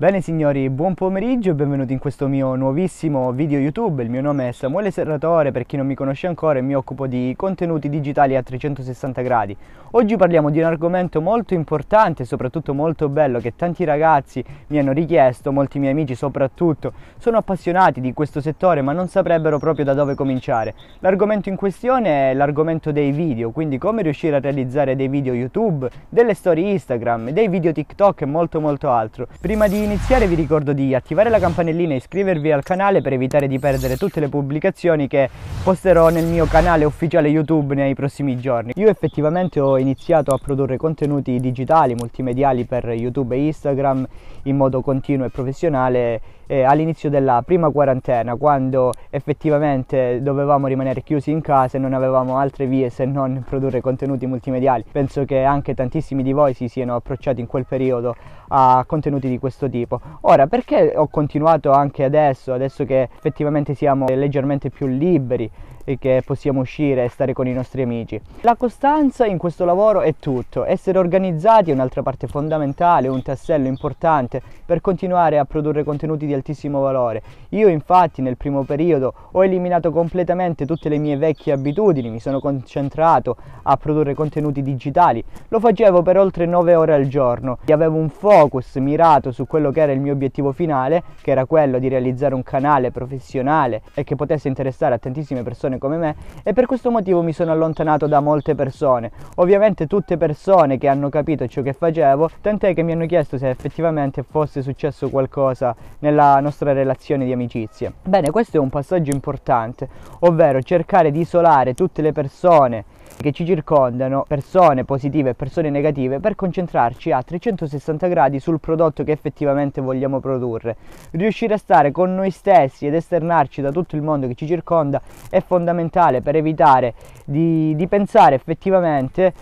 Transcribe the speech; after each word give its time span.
Bene 0.00 0.20
signori, 0.20 0.70
buon 0.70 0.94
pomeriggio 0.94 1.50
e 1.50 1.54
benvenuti 1.54 1.92
in 1.92 1.98
questo 1.98 2.28
mio 2.28 2.54
nuovissimo 2.54 3.32
video 3.32 3.58
YouTube. 3.58 4.00
Il 4.04 4.10
mio 4.10 4.20
nome 4.20 4.46
è 4.46 4.52
Samuele 4.52 4.92
Serratore, 4.92 5.50
per 5.50 5.66
chi 5.66 5.76
non 5.76 5.88
mi 5.88 5.96
conosce 5.96 6.28
ancora 6.28 6.60
e 6.60 6.62
mi 6.62 6.76
occupo 6.76 7.08
di 7.08 7.34
contenuti 7.36 7.88
digitali 7.88 8.36
a 8.36 8.42
360 8.44 9.22
gradi. 9.22 9.56
Oggi 9.92 10.16
parliamo 10.16 10.50
di 10.50 10.60
un 10.60 10.66
argomento 10.66 11.20
molto 11.20 11.54
importante 11.54 12.22
e 12.22 12.26
soprattutto 12.26 12.74
molto 12.74 13.08
bello 13.08 13.40
che 13.40 13.56
tanti 13.56 13.82
ragazzi 13.82 14.44
mi 14.68 14.78
hanno 14.78 14.92
richiesto, 14.92 15.50
molti 15.50 15.80
miei 15.80 15.90
amici 15.90 16.14
soprattutto, 16.14 16.92
sono 17.18 17.38
appassionati 17.38 18.00
di 18.00 18.12
questo 18.12 18.40
settore 18.40 18.82
ma 18.82 18.92
non 18.92 19.08
saprebbero 19.08 19.58
proprio 19.58 19.84
da 19.84 19.94
dove 19.94 20.14
cominciare. 20.14 20.74
L'argomento 21.00 21.48
in 21.48 21.56
questione 21.56 22.30
è 22.30 22.34
l'argomento 22.34 22.92
dei 22.92 23.10
video, 23.10 23.50
quindi 23.50 23.78
come 23.78 24.02
riuscire 24.02 24.36
a 24.36 24.40
realizzare 24.40 24.94
dei 24.94 25.08
video 25.08 25.34
YouTube, 25.34 25.90
delle 26.08 26.34
storie 26.34 26.70
Instagram, 26.70 27.30
dei 27.30 27.48
video 27.48 27.72
TikTok 27.72 28.20
e 28.20 28.26
molto 28.26 28.60
molto 28.60 28.90
altro. 28.90 29.26
Prima 29.40 29.66
di 29.66 29.86
iniziare 29.88 30.26
vi 30.26 30.34
ricordo 30.34 30.74
di 30.74 30.94
attivare 30.94 31.30
la 31.30 31.38
campanellina 31.38 31.94
e 31.94 31.96
iscrivervi 31.96 32.52
al 32.52 32.62
canale 32.62 33.00
per 33.00 33.14
evitare 33.14 33.48
di 33.48 33.58
perdere 33.58 33.96
tutte 33.96 34.20
le 34.20 34.28
pubblicazioni 34.28 35.08
che 35.08 35.30
posterò 35.64 36.10
nel 36.10 36.26
mio 36.26 36.44
canale 36.44 36.84
ufficiale 36.84 37.28
YouTube 37.28 37.74
nei 37.74 37.94
prossimi 37.94 38.38
giorni. 38.38 38.72
Io 38.76 38.90
effettivamente 38.90 39.60
ho 39.60 39.78
iniziato 39.78 40.34
a 40.34 40.38
produrre 40.38 40.76
contenuti 40.76 41.40
digitali, 41.40 41.94
multimediali 41.94 42.66
per 42.66 42.86
YouTube 42.90 43.34
e 43.34 43.46
Instagram 43.46 44.06
in 44.42 44.56
modo 44.56 44.82
continuo 44.82 45.24
e 45.24 45.30
professionale 45.30 46.20
eh, 46.48 46.64
all'inizio 46.64 47.08
della 47.10 47.42
prima 47.44 47.70
quarantena, 47.70 48.34
quando 48.34 48.92
effettivamente 49.10 50.20
dovevamo 50.22 50.66
rimanere 50.66 51.02
chiusi 51.02 51.30
in 51.30 51.40
casa 51.40 51.76
e 51.76 51.80
non 51.80 51.92
avevamo 51.92 52.38
altre 52.38 52.66
vie 52.66 52.90
se 52.90 53.04
non 53.04 53.44
produrre 53.46 53.80
contenuti 53.80 54.26
multimediali. 54.26 54.84
Penso 54.90 55.24
che 55.24 55.44
anche 55.44 55.74
tantissimi 55.74 56.24
di 56.24 56.32
voi 56.32 56.54
si 56.54 56.66
siano 56.66 56.96
approcciati 56.96 57.40
in 57.40 57.46
quel 57.46 57.66
periodo 57.66 58.16
a 58.48 58.82
contenuti 58.86 59.28
di 59.28 59.38
questo 59.38 59.68
tipo. 59.68 60.00
Ora, 60.22 60.46
perché 60.46 60.94
ho 60.96 61.06
continuato 61.08 61.70
anche 61.70 62.02
adesso, 62.02 62.52
adesso 62.52 62.84
che 62.84 63.02
effettivamente 63.02 63.74
siamo 63.74 64.06
leggermente 64.08 64.70
più 64.70 64.86
liberi? 64.86 65.48
E 65.88 65.96
che 65.96 66.22
possiamo 66.22 66.60
uscire 66.60 67.04
e 67.04 67.08
stare 67.08 67.32
con 67.32 67.46
i 67.46 67.54
nostri 67.54 67.80
amici. 67.80 68.20
La 68.42 68.56
costanza 68.56 69.24
in 69.24 69.38
questo 69.38 69.64
lavoro 69.64 70.02
è 70.02 70.16
tutto, 70.20 70.66
essere 70.66 70.98
organizzati 70.98 71.70
è 71.70 71.72
un'altra 71.72 72.02
parte 72.02 72.26
fondamentale, 72.26 73.08
un 73.08 73.22
tassello 73.22 73.68
importante 73.68 74.42
per 74.66 74.82
continuare 74.82 75.38
a 75.38 75.46
produrre 75.46 75.84
contenuti 75.84 76.26
di 76.26 76.34
altissimo 76.34 76.80
valore. 76.80 77.22
Io 77.50 77.68
infatti 77.68 78.20
nel 78.20 78.36
primo 78.36 78.64
periodo 78.64 79.14
ho 79.32 79.42
eliminato 79.42 79.90
completamente 79.90 80.66
tutte 80.66 80.90
le 80.90 80.98
mie 80.98 81.16
vecchie 81.16 81.54
abitudini, 81.54 82.10
mi 82.10 82.20
sono 82.20 82.38
concentrato 82.38 83.36
a 83.62 83.74
produrre 83.78 84.12
contenuti 84.12 84.62
digitali, 84.62 85.24
lo 85.48 85.58
facevo 85.58 86.02
per 86.02 86.18
oltre 86.18 86.44
9 86.44 86.74
ore 86.74 86.92
al 86.92 87.06
giorno 87.06 87.60
e 87.64 87.72
avevo 87.72 87.96
un 87.96 88.10
focus 88.10 88.76
mirato 88.76 89.32
su 89.32 89.46
quello 89.46 89.70
che 89.70 89.80
era 89.80 89.92
il 89.92 90.00
mio 90.00 90.12
obiettivo 90.12 90.52
finale, 90.52 91.02
che 91.22 91.30
era 91.30 91.46
quello 91.46 91.78
di 91.78 91.88
realizzare 91.88 92.34
un 92.34 92.42
canale 92.42 92.90
professionale 92.90 93.80
e 93.94 94.04
che 94.04 94.16
potesse 94.16 94.48
interessare 94.48 94.94
a 94.94 94.98
tantissime 94.98 95.42
persone 95.42 95.76
come 95.78 95.96
me 95.96 96.16
e 96.42 96.52
per 96.52 96.66
questo 96.66 96.90
motivo 96.90 97.22
mi 97.22 97.32
sono 97.32 97.52
allontanato 97.52 98.06
da 98.06 98.20
molte 98.20 98.54
persone. 98.54 99.10
Ovviamente 99.36 99.86
tutte 99.86 100.16
persone 100.16 100.78
che 100.78 100.88
hanno 100.88 101.08
capito 101.08 101.46
ciò 101.46 101.62
che 101.62 101.72
facevo, 101.72 102.30
tant'è 102.40 102.74
che 102.74 102.82
mi 102.82 102.92
hanno 102.92 103.06
chiesto 103.06 103.38
se 103.38 103.48
effettivamente 103.48 104.22
fosse 104.22 104.62
successo 104.62 105.08
qualcosa 105.10 105.74
nella 106.00 106.40
nostra 106.40 106.72
relazione 106.72 107.24
di 107.24 107.32
amicizia. 107.32 107.92
Bene, 108.02 108.30
questo 108.30 108.56
è 108.56 108.60
un 108.60 108.70
passaggio 108.70 109.10
importante, 109.10 109.88
ovvero 110.20 110.60
cercare 110.62 111.10
di 111.10 111.20
isolare 111.20 111.74
tutte 111.74 112.02
le 112.02 112.12
persone 112.12 112.84
che 113.18 113.32
ci 113.32 113.44
circondano, 113.44 114.24
persone 114.26 114.84
positive 114.84 115.30
e 115.30 115.34
persone 115.34 115.70
negative, 115.70 116.20
per 116.20 116.34
concentrarci 116.36 117.10
a 117.10 117.22
360 117.22 118.06
gradi 118.06 118.38
sul 118.38 118.60
prodotto 118.60 119.02
che 119.02 119.12
effettivamente 119.12 119.80
vogliamo 119.80 120.20
produrre. 120.20 120.76
Riuscire 121.10 121.54
a 121.54 121.58
stare 121.58 121.90
con 121.90 122.14
noi 122.14 122.30
stessi 122.30 122.86
ed 122.86 122.94
esternarci 122.94 123.60
da 123.60 123.72
tutto 123.72 123.96
il 123.96 124.02
mondo 124.02 124.28
che 124.28 124.34
ci 124.34 124.46
circonda 124.46 125.02
è 125.28 125.40
fondamentale 125.40 126.20
per 126.20 126.36
evitare 126.36 126.94
di, 127.24 127.74
di 127.74 127.86
pensare 127.88 128.36
effettivamente 128.36 129.32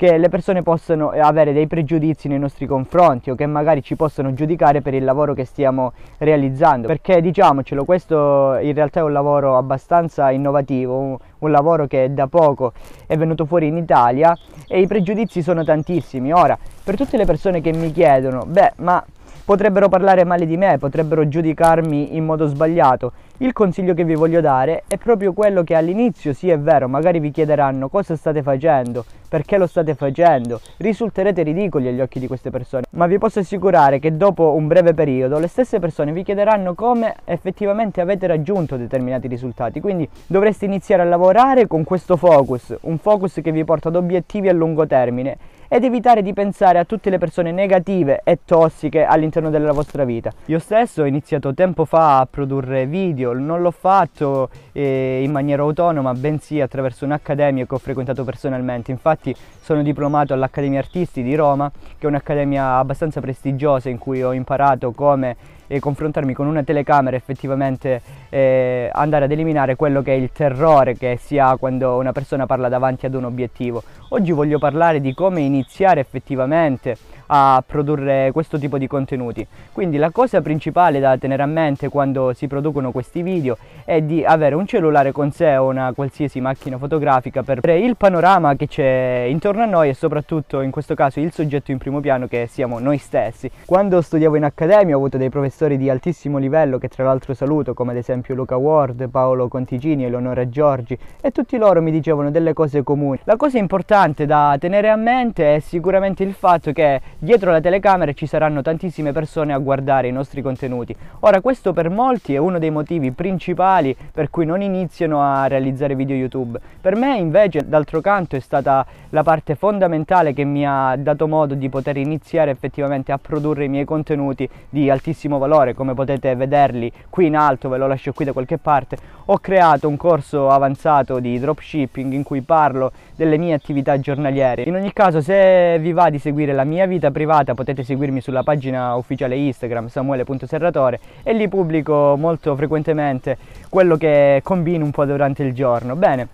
che 0.00 0.16
le 0.16 0.30
persone 0.30 0.62
possano 0.62 1.10
avere 1.10 1.52
dei 1.52 1.66
pregiudizi 1.66 2.26
nei 2.26 2.38
nostri 2.38 2.64
confronti 2.64 3.28
o 3.28 3.34
che 3.34 3.44
magari 3.44 3.82
ci 3.82 3.96
possano 3.96 4.32
giudicare 4.32 4.80
per 4.80 4.94
il 4.94 5.04
lavoro 5.04 5.34
che 5.34 5.44
stiamo 5.44 5.92
realizzando. 6.16 6.86
Perché 6.86 7.20
diciamocelo 7.20 7.84
questo 7.84 8.56
in 8.62 8.72
realtà 8.72 9.00
è 9.00 9.02
un 9.02 9.12
lavoro 9.12 9.58
abbastanza 9.58 10.30
innovativo 10.30 10.96
un, 10.96 11.18
un 11.40 11.50
lavoro 11.50 11.86
che 11.86 12.14
da 12.14 12.28
poco 12.28 12.72
è 13.06 13.14
venuto 13.18 13.44
fuori 13.44 13.66
in 13.66 13.76
Italia 13.76 14.34
e 14.66 14.80
i 14.80 14.86
pregiudizi 14.86 15.42
sono 15.42 15.64
tantissimi. 15.64 16.32
Ora 16.32 16.56
per 16.82 16.96
tutte 16.96 17.18
le 17.18 17.26
persone 17.26 17.60
che 17.60 17.74
mi 17.74 17.92
chiedono 17.92 18.46
beh 18.46 18.72
ma 18.76 19.04
potrebbero 19.44 19.88
parlare 19.88 20.24
male 20.24 20.46
di 20.46 20.56
me, 20.56 20.78
potrebbero 20.78 21.28
giudicarmi 21.28 22.16
in 22.16 22.24
modo 22.24 22.46
sbagliato. 22.46 23.12
Il 23.38 23.54
consiglio 23.54 23.94
che 23.94 24.04
vi 24.04 24.14
voglio 24.14 24.42
dare 24.42 24.82
è 24.86 24.98
proprio 24.98 25.32
quello 25.32 25.62
che 25.62 25.74
all'inizio, 25.74 26.34
sì 26.34 26.50
è 26.50 26.58
vero, 26.58 26.88
magari 26.88 27.20
vi 27.20 27.30
chiederanno 27.30 27.88
cosa 27.88 28.14
state 28.14 28.42
facendo, 28.42 29.04
perché 29.30 29.56
lo 29.56 29.66
state 29.66 29.94
facendo, 29.94 30.60
risulterete 30.76 31.42
ridicoli 31.42 31.88
agli 31.88 32.02
occhi 32.02 32.18
di 32.18 32.26
queste 32.26 32.50
persone, 32.50 32.84
ma 32.90 33.06
vi 33.06 33.16
posso 33.16 33.38
assicurare 33.38 33.98
che 33.98 34.14
dopo 34.14 34.52
un 34.54 34.66
breve 34.66 34.92
periodo 34.92 35.38
le 35.38 35.48
stesse 35.48 35.78
persone 35.78 36.12
vi 36.12 36.22
chiederanno 36.22 36.74
come 36.74 37.14
effettivamente 37.24 38.02
avete 38.02 38.26
raggiunto 38.26 38.76
determinati 38.76 39.26
risultati, 39.26 39.80
quindi 39.80 40.06
dovreste 40.26 40.66
iniziare 40.66 41.00
a 41.00 41.06
lavorare 41.06 41.66
con 41.66 41.82
questo 41.82 42.16
focus, 42.16 42.76
un 42.82 42.98
focus 42.98 43.40
che 43.42 43.52
vi 43.52 43.64
porta 43.64 43.88
ad 43.88 43.96
obiettivi 43.96 44.48
a 44.50 44.52
lungo 44.52 44.86
termine 44.86 45.38
ed 45.72 45.84
evitare 45.84 46.20
di 46.20 46.32
pensare 46.32 46.80
a 46.80 46.84
tutte 46.84 47.10
le 47.10 47.18
persone 47.18 47.52
negative 47.52 48.22
e 48.24 48.40
tossiche 48.44 49.04
all'interno 49.04 49.50
della 49.50 49.70
vostra 49.70 50.02
vita. 50.02 50.32
Io 50.46 50.58
stesso 50.58 51.02
ho 51.02 51.04
iniziato 51.04 51.54
tempo 51.54 51.84
fa 51.84 52.18
a 52.18 52.26
produrre 52.28 52.86
video, 52.86 53.32
non 53.34 53.62
l'ho 53.62 53.70
fatto 53.70 54.50
eh, 54.72 55.20
in 55.22 55.30
maniera 55.30 55.62
autonoma, 55.62 56.12
bensì 56.12 56.60
attraverso 56.60 57.04
un'accademia 57.04 57.66
che 57.66 57.74
ho 57.74 57.78
frequentato 57.78 58.24
personalmente. 58.24 58.90
Infatti 58.90 59.32
sono 59.60 59.84
diplomato 59.84 60.34
all'Accademia 60.34 60.80
Artisti 60.80 61.22
di 61.22 61.36
Roma, 61.36 61.70
che 61.70 62.04
è 62.04 62.06
un'accademia 62.06 62.78
abbastanza 62.78 63.20
prestigiosa 63.20 63.88
in 63.88 63.98
cui 63.98 64.24
ho 64.24 64.32
imparato 64.32 64.90
come 64.90 65.36
e 65.72 65.78
confrontarmi 65.78 66.34
con 66.34 66.48
una 66.48 66.64
telecamera 66.64 67.14
effettivamente 67.14 68.02
eh, 68.28 68.90
andare 68.92 69.26
ad 69.26 69.30
eliminare 69.30 69.76
quello 69.76 70.02
che 70.02 70.12
è 70.12 70.16
il 70.16 70.32
terrore 70.32 70.96
che 70.96 71.16
si 71.22 71.38
ha 71.38 71.56
quando 71.56 71.96
una 71.96 72.10
persona 72.10 72.44
parla 72.44 72.68
davanti 72.68 73.06
ad 73.06 73.14
un 73.14 73.26
obiettivo. 73.26 73.80
Oggi 74.08 74.32
voglio 74.32 74.58
parlare 74.58 75.00
di 75.00 75.14
come 75.14 75.42
iniziare 75.42 76.00
effettivamente 76.00 76.96
a 77.32 77.62
produrre 77.64 78.30
questo 78.32 78.58
tipo 78.58 78.76
di 78.76 78.86
contenuti. 78.86 79.46
Quindi 79.72 79.98
la 79.98 80.10
cosa 80.10 80.40
principale 80.40 80.98
da 80.98 81.16
tenere 81.16 81.42
a 81.42 81.46
mente 81.46 81.88
quando 81.88 82.32
si 82.32 82.48
producono 82.48 82.90
questi 82.90 83.22
video 83.22 83.56
è 83.84 84.02
di 84.02 84.24
avere 84.24 84.56
un 84.56 84.66
cellulare 84.66 85.12
con 85.12 85.30
sé 85.30 85.56
o 85.56 85.68
una 85.68 85.92
qualsiasi 85.94 86.40
macchina 86.40 86.76
fotografica 86.76 87.42
per 87.42 87.60
vedere 87.60 87.86
il 87.86 87.96
panorama 87.96 88.56
che 88.56 88.66
c'è 88.66 89.26
intorno 89.28 89.62
a 89.62 89.66
noi 89.66 89.90
e 89.90 89.94
soprattutto 89.94 90.60
in 90.60 90.72
questo 90.72 90.94
caso 90.94 91.20
il 91.20 91.32
soggetto 91.32 91.70
in 91.70 91.78
primo 91.78 92.00
piano 92.00 92.26
che 92.26 92.48
siamo 92.50 92.80
noi 92.80 92.98
stessi. 92.98 93.48
Quando 93.64 94.00
studiavo 94.00 94.34
in 94.34 94.44
accademia 94.44 94.96
ho 94.96 94.98
avuto 94.98 95.16
dei 95.16 95.30
professori 95.30 95.76
di 95.76 95.88
altissimo 95.88 96.38
livello 96.38 96.78
che 96.78 96.88
tra 96.88 97.04
l'altro 97.04 97.34
saluto 97.34 97.74
come 97.74 97.92
ad 97.92 97.98
esempio 97.98 98.34
Luca 98.34 98.56
Ward, 98.56 99.08
Paolo 99.08 99.46
Contigini, 99.46 100.04
Eleonora 100.04 100.48
Giorgi 100.48 100.98
e 101.20 101.30
tutti 101.30 101.56
loro 101.56 101.80
mi 101.80 101.92
dicevano 101.92 102.32
delle 102.32 102.52
cose 102.52 102.82
comuni. 102.82 103.20
La 103.24 103.36
cosa 103.36 103.58
importante 103.58 104.26
da 104.26 104.56
tenere 104.58 104.88
a 104.88 104.96
mente 104.96 105.54
è 105.54 105.60
sicuramente 105.60 106.24
il 106.24 106.32
fatto 106.32 106.72
che 106.72 107.00
dietro 107.22 107.50
la 107.50 107.60
telecamera 107.60 108.14
ci 108.14 108.26
saranno 108.26 108.62
tantissime 108.62 109.12
persone 109.12 109.52
a 109.52 109.58
guardare 109.58 110.08
i 110.08 110.12
nostri 110.12 110.40
contenuti. 110.40 110.96
Ora 111.20 111.42
questo 111.42 111.74
per 111.74 111.90
molti 111.90 112.34
è 112.34 112.38
uno 112.38 112.58
dei 112.58 112.70
motivi 112.70 113.12
principali 113.12 113.94
per 114.10 114.30
cui 114.30 114.46
non 114.46 114.62
iniziano 114.62 115.22
a 115.22 115.46
realizzare 115.46 115.94
video 115.94 116.16
YouTube. 116.16 116.58
Per 116.80 116.96
me 116.96 117.18
invece 117.18 117.68
d'altro 117.68 118.00
canto 118.00 118.36
è 118.36 118.40
stata 118.40 118.86
la 119.10 119.22
parte 119.22 119.54
fondamentale 119.54 120.32
che 120.32 120.44
mi 120.44 120.66
ha 120.66 120.96
dato 120.96 121.28
modo 121.28 121.54
di 121.54 121.68
poter 121.68 121.98
iniziare 121.98 122.50
effettivamente 122.52 123.12
a 123.12 123.18
produrre 123.18 123.64
i 123.64 123.68
miei 123.68 123.84
contenuti 123.84 124.48
di 124.68 124.88
altissimo 124.88 125.38
valore 125.38 125.74
come 125.74 125.94
potete 125.94 126.34
vederli 126.36 126.90
qui 127.10 127.26
in 127.26 127.36
alto 127.36 127.68
ve 127.68 127.76
lo 127.76 127.86
lascio 127.86 128.12
qui 128.12 128.24
da 128.24 128.32
qualche 128.32 128.58
parte 128.58 128.96
ho 129.26 129.38
creato 129.38 129.88
un 129.88 129.96
corso 129.96 130.48
avanzato 130.48 131.18
di 131.18 131.38
dropshipping 131.38 132.12
in 132.12 132.22
cui 132.22 132.40
parlo 132.40 132.92
delle 133.16 133.36
mie 133.36 133.54
attività 133.54 133.98
giornaliere 133.98 134.62
in 134.62 134.74
ogni 134.74 134.92
caso 134.92 135.20
se 135.20 135.78
vi 135.80 135.92
va 135.92 136.08
di 136.08 136.18
seguire 136.18 136.52
la 136.52 136.64
mia 136.64 136.86
vita 136.86 137.09
privata 137.10 137.54
potete 137.54 137.82
seguirmi 137.84 138.20
sulla 138.20 138.42
pagina 138.42 138.94
ufficiale 138.94 139.36
Instagram 139.36 139.88
samuele.serratore 139.88 141.00
e 141.22 141.32
lì 141.32 141.48
pubblico 141.48 142.16
molto 142.18 142.56
frequentemente 142.56 143.36
quello 143.68 143.96
che 143.96 144.40
combino 144.42 144.84
un 144.84 144.90
po' 144.90 145.04
durante 145.04 145.42
il 145.42 145.52
giorno 145.52 145.96
bene 145.96 146.28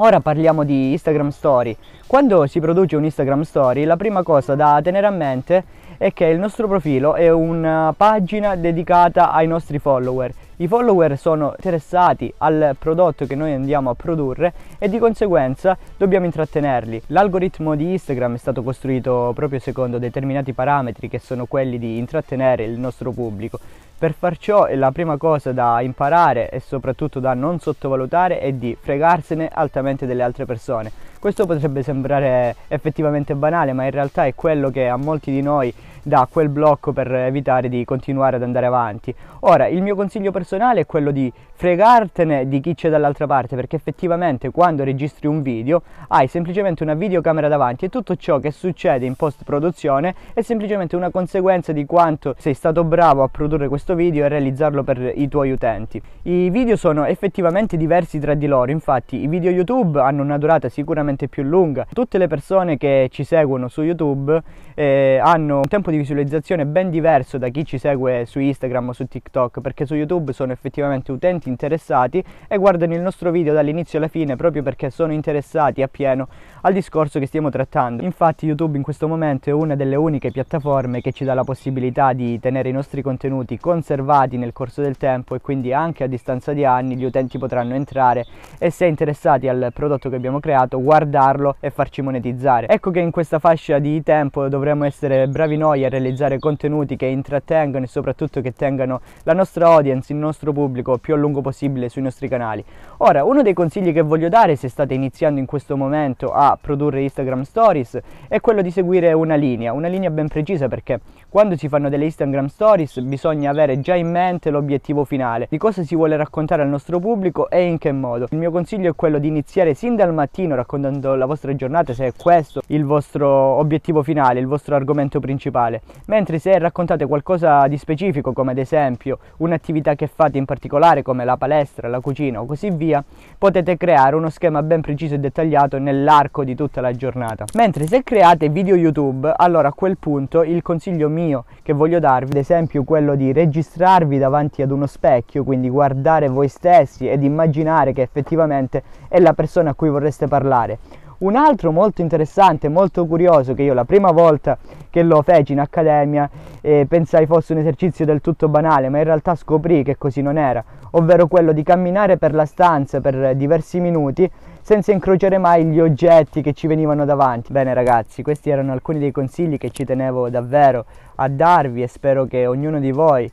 Ora 0.00 0.20
parliamo 0.20 0.62
di 0.62 0.92
Instagram 0.92 1.30
Story. 1.30 1.76
Quando 2.06 2.46
si 2.46 2.60
produce 2.60 2.94
un 2.94 3.02
Instagram 3.02 3.42
Story, 3.42 3.82
la 3.82 3.96
prima 3.96 4.22
cosa 4.22 4.54
da 4.54 4.78
tenere 4.80 5.08
a 5.08 5.10
mente 5.10 5.64
è 5.96 6.12
che 6.12 6.26
il 6.26 6.38
nostro 6.38 6.68
profilo 6.68 7.16
è 7.16 7.28
una 7.30 7.92
pagina 7.96 8.54
dedicata 8.54 9.32
ai 9.32 9.48
nostri 9.48 9.80
follower. 9.80 10.32
I 10.60 10.66
follower 10.66 11.16
sono 11.16 11.52
interessati 11.54 12.34
al 12.38 12.74
prodotto 12.76 13.26
che 13.26 13.36
noi 13.36 13.52
andiamo 13.52 13.90
a 13.90 13.94
produrre 13.94 14.52
e 14.80 14.88
di 14.88 14.98
conseguenza 14.98 15.78
dobbiamo 15.96 16.24
intrattenerli. 16.24 17.02
L'algoritmo 17.08 17.76
di 17.76 17.92
Instagram 17.92 18.34
è 18.34 18.38
stato 18.38 18.64
costruito 18.64 19.30
proprio 19.36 19.60
secondo 19.60 19.98
determinati 19.98 20.52
parametri 20.54 21.08
che 21.08 21.20
sono 21.20 21.46
quelli 21.46 21.78
di 21.78 21.98
intrattenere 21.98 22.64
il 22.64 22.76
nostro 22.76 23.12
pubblico. 23.12 23.60
Per 23.96 24.12
far 24.12 24.36
ciò 24.36 24.66
la 24.74 24.90
prima 24.90 25.16
cosa 25.16 25.52
da 25.52 25.80
imparare 25.80 26.48
e 26.50 26.58
soprattutto 26.58 27.20
da 27.20 27.34
non 27.34 27.60
sottovalutare 27.60 28.40
è 28.40 28.52
di 28.52 28.76
fregarsene 28.80 29.48
altamente 29.52 30.06
delle 30.06 30.24
altre 30.24 30.44
persone. 30.44 30.90
Questo 31.20 31.46
potrebbe 31.46 31.84
sembrare 31.84 32.54
effettivamente 32.66 33.36
banale, 33.36 33.72
ma 33.72 33.84
in 33.84 33.90
realtà 33.92 34.26
è 34.26 34.34
quello 34.34 34.70
che 34.70 34.88
a 34.88 34.96
molti 34.96 35.30
di 35.30 35.42
noi 35.42 35.72
dà 36.08 36.26
quel 36.30 36.48
blocco 36.48 36.92
per 36.92 37.12
evitare 37.14 37.68
di 37.68 37.84
continuare 37.84 38.36
ad 38.36 38.42
andare 38.42 38.66
avanti. 38.66 39.14
Ora, 39.40 39.68
il 39.68 39.82
mio 39.82 39.94
consiglio 39.94 40.32
personale 40.32 40.80
è 40.80 40.86
quello 40.86 41.12
di 41.12 41.32
fregartene 41.52 42.48
di 42.48 42.60
chi 42.60 42.74
c'è 42.74 42.88
dall'altra 42.88 43.26
parte, 43.26 43.54
perché 43.54 43.76
effettivamente 43.76 44.50
quando 44.50 44.84
registri 44.84 45.26
un 45.28 45.42
video 45.42 45.82
hai 46.08 46.26
semplicemente 46.26 46.82
una 46.82 46.94
videocamera 46.94 47.48
davanti 47.48 47.84
e 47.84 47.88
tutto 47.88 48.16
ciò 48.16 48.38
che 48.38 48.50
succede 48.50 49.06
in 49.06 49.14
post 49.14 49.44
produzione 49.44 50.14
è 50.32 50.40
semplicemente 50.40 50.96
una 50.96 51.10
conseguenza 51.10 51.72
di 51.72 51.84
quanto 51.84 52.34
sei 52.38 52.54
stato 52.54 52.84
bravo 52.84 53.22
a 53.22 53.28
produrre 53.28 53.68
questo 53.68 53.94
video 53.94 54.24
e 54.24 54.28
realizzarlo 54.28 54.82
per 54.82 55.12
i 55.14 55.28
tuoi 55.28 55.50
utenti. 55.50 56.00
I 56.22 56.50
video 56.50 56.76
sono 56.76 57.04
effettivamente 57.04 57.76
diversi 57.76 58.18
tra 58.18 58.34
di 58.34 58.46
loro, 58.46 58.70
infatti 58.70 59.22
i 59.22 59.26
video 59.26 59.50
YouTube 59.50 60.00
hanno 60.00 60.22
una 60.22 60.38
durata 60.38 60.68
sicuramente 60.68 61.28
più 61.28 61.42
lunga. 61.42 61.86
Tutte 61.92 62.18
le 62.18 62.28
persone 62.28 62.76
che 62.76 63.08
ci 63.10 63.24
seguono 63.24 63.68
su 63.68 63.82
YouTube 63.82 64.40
eh, 64.74 65.20
hanno 65.22 65.56
un 65.56 65.68
tempo 65.68 65.90
di 65.90 65.97
visualizzazione 65.98 66.64
ben 66.64 66.90
diverso 66.90 67.36
da 67.38 67.48
chi 67.48 67.64
ci 67.64 67.78
segue 67.78 68.24
su 68.26 68.38
Instagram 68.40 68.88
o 68.88 68.92
su 68.92 69.06
TikTok, 69.06 69.60
perché 69.60 69.84
su 69.84 69.94
YouTube 69.94 70.32
sono 70.32 70.52
effettivamente 70.52 71.12
utenti 71.12 71.48
interessati 71.48 72.24
e 72.48 72.56
guardano 72.56 72.94
il 72.94 73.00
nostro 73.00 73.30
video 73.30 73.52
dall'inizio 73.52 73.98
alla 73.98 74.08
fine 74.08 74.36
proprio 74.36 74.62
perché 74.62 74.90
sono 74.90 75.12
interessati 75.12 75.82
appieno 75.82 76.28
al 76.62 76.72
discorso 76.72 77.18
che 77.18 77.26
stiamo 77.26 77.50
trattando. 77.50 78.02
Infatti 78.02 78.46
YouTube 78.46 78.76
in 78.76 78.82
questo 78.82 79.06
momento 79.08 79.50
è 79.50 79.52
una 79.52 79.74
delle 79.74 79.96
uniche 79.96 80.30
piattaforme 80.30 81.00
che 81.00 81.12
ci 81.12 81.24
dà 81.24 81.34
la 81.34 81.44
possibilità 81.44 82.12
di 82.12 82.38
tenere 82.40 82.68
i 82.68 82.72
nostri 82.72 83.02
contenuti 83.02 83.58
conservati 83.58 84.36
nel 84.36 84.52
corso 84.52 84.80
del 84.80 84.96
tempo 84.96 85.34
e 85.34 85.40
quindi 85.40 85.72
anche 85.72 86.04
a 86.04 86.06
distanza 86.06 86.52
di 86.52 86.64
anni 86.64 86.96
gli 86.96 87.04
utenti 87.04 87.38
potranno 87.38 87.74
entrare 87.74 88.24
e 88.58 88.70
se 88.70 88.86
interessati 88.86 89.48
al 89.48 89.70
prodotto 89.74 90.08
che 90.08 90.16
abbiamo 90.16 90.40
creato 90.40 90.82
guardarlo 90.82 91.56
e 91.60 91.70
farci 91.70 92.02
monetizzare. 92.02 92.68
Ecco 92.68 92.90
che 92.90 93.00
in 93.00 93.10
questa 93.10 93.38
fascia 93.38 93.78
di 93.78 94.02
tempo 94.02 94.48
dovremmo 94.48 94.84
essere 94.84 95.26
bravi 95.28 95.56
noi 95.56 95.84
a 95.84 95.87
realizzare 95.88 96.38
contenuti 96.38 96.96
che 96.96 97.06
intrattengano 97.06 97.84
e 97.84 97.88
soprattutto 97.88 98.40
che 98.40 98.52
tengano 98.52 99.00
la 99.24 99.32
nostra 99.32 99.68
audience, 99.68 100.12
il 100.12 100.18
nostro 100.18 100.52
pubblico 100.52 100.98
più 100.98 101.14
a 101.14 101.16
lungo 101.16 101.40
possibile 101.40 101.88
sui 101.88 102.02
nostri 102.02 102.28
canali. 102.28 102.64
Ora, 102.98 103.24
uno 103.24 103.42
dei 103.42 103.54
consigli 103.54 103.92
che 103.92 104.02
voglio 104.02 104.28
dare 104.28 104.56
se 104.56 104.68
state 104.68 104.94
iniziando 104.94 105.40
in 105.40 105.46
questo 105.46 105.76
momento 105.76 106.32
a 106.32 106.58
produrre 106.60 107.02
Instagram 107.02 107.42
Stories 107.42 107.98
è 108.28 108.40
quello 108.40 108.62
di 108.62 108.70
seguire 108.70 109.12
una 109.12 109.34
linea, 109.34 109.72
una 109.72 109.88
linea 109.88 110.10
ben 110.10 110.28
precisa 110.28 110.68
perché 110.68 111.00
quando 111.28 111.56
si 111.56 111.68
fanno 111.68 111.88
delle 111.88 112.04
Instagram 112.04 112.46
Stories 112.46 113.00
bisogna 113.00 113.50
avere 113.50 113.80
già 113.80 113.94
in 113.94 114.10
mente 114.10 114.50
l'obiettivo 114.50 115.04
finale, 115.04 115.46
di 115.50 115.58
cosa 115.58 115.82
si 115.82 115.94
vuole 115.94 116.16
raccontare 116.16 116.62
al 116.62 116.68
nostro 116.68 116.98
pubblico 116.98 117.50
e 117.50 117.62
in 117.64 117.78
che 117.78 117.92
modo. 117.92 118.26
Il 118.30 118.38
mio 118.38 118.50
consiglio 118.50 118.90
è 118.90 118.94
quello 118.94 119.18
di 119.18 119.28
iniziare 119.28 119.74
sin 119.74 119.94
dal 119.94 120.14
mattino 120.14 120.54
raccontando 120.54 121.14
la 121.14 121.26
vostra 121.26 121.54
giornata 121.54 121.92
se 121.92 122.06
è 122.06 122.12
questo 122.16 122.62
il 122.68 122.84
vostro 122.84 123.28
obiettivo 123.28 124.02
finale, 124.02 124.40
il 124.40 124.46
vostro 124.46 124.74
argomento 124.74 125.20
principale, 125.20 125.67
mentre 126.06 126.38
se 126.38 126.58
raccontate 126.58 127.06
qualcosa 127.06 127.66
di 127.66 127.76
specifico 127.76 128.32
come 128.32 128.52
ad 128.52 128.58
esempio 128.58 129.18
un'attività 129.38 129.94
che 129.94 130.06
fate 130.06 130.38
in 130.38 130.44
particolare 130.44 131.02
come 131.02 131.24
la 131.24 131.36
palestra, 131.36 131.88
la 131.88 132.00
cucina 132.00 132.40
o 132.40 132.46
così 132.46 132.70
via, 132.70 133.04
potete 133.36 133.76
creare 133.76 134.16
uno 134.16 134.30
schema 134.30 134.62
ben 134.62 134.80
preciso 134.80 135.14
e 135.14 135.18
dettagliato 135.18 135.78
nell'arco 135.78 136.44
di 136.44 136.54
tutta 136.54 136.80
la 136.80 136.92
giornata. 136.92 137.44
Mentre 137.54 137.86
se 137.86 138.02
create 138.02 138.48
video 138.48 138.74
YouTube, 138.74 139.32
allora 139.36 139.68
a 139.68 139.72
quel 139.72 139.96
punto 139.98 140.42
il 140.42 140.62
consiglio 140.62 141.08
mio 141.08 141.44
che 141.62 141.72
voglio 141.72 141.98
darvi, 141.98 142.30
ad 142.30 142.38
esempio 142.38 142.84
quello 142.84 143.14
di 143.14 143.32
registrarvi 143.32 144.18
davanti 144.18 144.62
ad 144.62 144.70
uno 144.70 144.86
specchio, 144.86 145.44
quindi 145.44 145.68
guardare 145.68 146.28
voi 146.28 146.48
stessi 146.48 147.08
ed 147.08 147.22
immaginare 147.22 147.92
che 147.92 148.02
effettivamente 148.02 148.82
è 149.08 149.18
la 149.20 149.32
persona 149.32 149.70
a 149.70 149.74
cui 149.74 149.88
vorreste 149.88 150.26
parlare. 150.26 150.78
Un 151.18 151.34
altro 151.34 151.72
molto 151.72 152.00
interessante, 152.00 152.68
molto 152.68 153.04
curioso, 153.04 153.52
che 153.52 153.62
io 153.62 153.74
la 153.74 153.84
prima 153.84 154.12
volta 154.12 154.56
che 154.88 155.02
lo 155.02 155.20
feci 155.22 155.50
in 155.50 155.58
accademia 155.58 156.30
eh, 156.60 156.86
pensai 156.88 157.26
fosse 157.26 157.54
un 157.54 157.58
esercizio 157.58 158.04
del 158.04 158.20
tutto 158.20 158.48
banale, 158.48 158.88
ma 158.88 158.98
in 158.98 159.04
realtà 159.04 159.34
scoprì 159.34 159.82
che 159.82 159.98
così 159.98 160.22
non 160.22 160.38
era, 160.38 160.62
ovvero 160.92 161.26
quello 161.26 161.50
di 161.50 161.64
camminare 161.64 162.18
per 162.18 162.34
la 162.34 162.44
stanza 162.44 163.00
per 163.00 163.34
diversi 163.34 163.80
minuti 163.80 164.30
senza 164.60 164.92
incrociare 164.92 165.38
mai 165.38 165.64
gli 165.64 165.80
oggetti 165.80 166.40
che 166.40 166.52
ci 166.52 166.68
venivano 166.68 167.04
davanti. 167.04 167.50
Bene 167.50 167.74
ragazzi, 167.74 168.22
questi 168.22 168.50
erano 168.50 168.70
alcuni 168.70 169.00
dei 169.00 169.10
consigli 169.10 169.58
che 169.58 169.70
ci 169.70 169.84
tenevo 169.84 170.30
davvero 170.30 170.84
a 171.16 171.28
darvi 171.28 171.82
e 171.82 171.88
spero 171.88 172.26
che 172.26 172.46
ognuno 172.46 172.78
di 172.78 172.92
voi, 172.92 173.28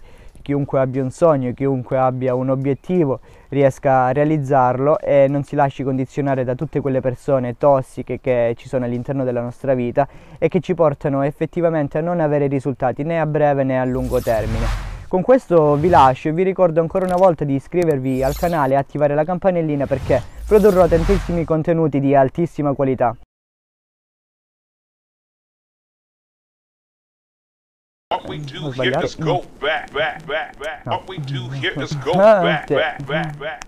chiunque 0.45 0.79
abbia 0.79 1.01
un 1.01 1.09
sogno, 1.09 1.51
chiunque 1.53 1.97
abbia 1.97 2.35
un 2.35 2.51
obiettivo, 2.51 3.19
riesca 3.49 4.03
a 4.03 4.11
realizzarlo 4.11 4.99
e 4.99 5.25
non 5.27 5.41
si 5.41 5.55
lasci 5.55 5.81
condizionare 5.81 6.43
da 6.43 6.53
tutte 6.53 6.81
quelle 6.81 7.01
persone 7.01 7.57
tossiche 7.57 8.19
che 8.21 8.53
ci 8.55 8.67
sono 8.67 8.85
all'interno 8.85 9.23
della 9.23 9.41
nostra 9.41 9.73
vita 9.73 10.07
e 10.37 10.47
che 10.47 10.59
ci 10.59 10.75
portano 10.75 11.23
effettivamente 11.23 11.97
a 11.97 12.01
non 12.01 12.19
avere 12.19 12.45
risultati 12.45 13.01
né 13.01 13.19
a 13.19 13.25
breve 13.25 13.63
né 13.63 13.79
a 13.79 13.85
lungo 13.85 14.21
termine. 14.21 14.93
Con 15.07 15.23
questo 15.23 15.73
vi 15.77 15.89
lascio 15.89 16.29
e 16.29 16.33
vi 16.33 16.43
ricordo 16.43 16.79
ancora 16.79 17.05
una 17.05 17.15
volta 17.15 17.43
di 17.43 17.55
iscrivervi 17.55 18.21
al 18.21 18.35
canale 18.35 18.75
e 18.75 18.77
attivare 18.77 19.15
la 19.15 19.23
campanellina 19.23 19.87
perché 19.87 20.21
produrrò 20.45 20.85
tantissimi 20.85 21.43
contenuti 21.43 21.99
di 21.99 22.13
altissima 22.13 22.73
qualità. 22.73 23.15
What 28.09 28.29
we 28.29 28.37
do 28.37 28.69
here 28.69 28.93
is 29.03 29.15
go 29.15 29.41
back, 29.59 29.91
back, 29.91 30.27
back, 30.27 30.59
back. 30.59 30.85
What 30.85 31.07
we 31.07 31.17
do 31.17 31.49
here 31.49 31.73
is 31.81 31.91
go 31.95 32.13
back, 32.13 32.67
back, 32.67 33.05
back, 33.07 33.39
back. 33.39 33.67